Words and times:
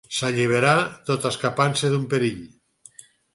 S'alliberà, 0.19 0.71
tot 1.09 1.27
escapant-se 1.31 1.93
d'un 1.93 2.09
perill. 2.15 2.41